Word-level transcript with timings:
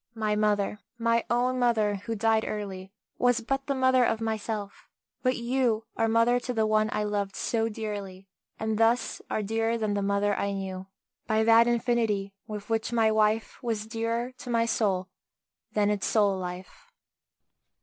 My 0.15 0.35
mother 0.35 0.79
my 0.97 1.23
own 1.29 1.59
mother, 1.59 1.97
who 2.05 2.15
died 2.15 2.43
early, 2.47 2.91
Was 3.19 3.39
but 3.41 3.67
the 3.67 3.75
mother 3.75 4.03
of 4.03 4.19
myself; 4.19 4.89
but 5.21 5.37
you 5.37 5.85
Are 5.95 6.07
mother 6.07 6.39
to 6.39 6.53
the 6.55 6.65
one 6.65 6.89
I 6.91 7.03
loved 7.03 7.35
so 7.35 7.69
dearly, 7.69 8.27
And 8.57 8.79
thus 8.79 9.21
are 9.29 9.43
dearer 9.43 9.77
than 9.77 9.93
the 9.93 10.01
mother 10.01 10.35
I 10.35 10.53
knew 10.53 10.87
By 11.27 11.43
that 11.43 11.67
infinity 11.67 12.33
with 12.47 12.67
which 12.67 12.91
my 12.91 13.11
wife 13.11 13.61
Was 13.61 13.85
dearer 13.85 14.31
to 14.39 14.49
my 14.49 14.65
soul 14.65 15.07
than 15.73 15.91
its 15.91 16.07
soul 16.07 16.35
life. 16.35 16.87